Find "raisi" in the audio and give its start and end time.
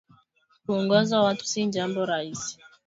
2.05-2.57